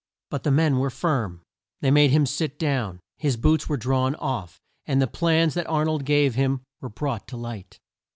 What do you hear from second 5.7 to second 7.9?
nold gave him were brought to light.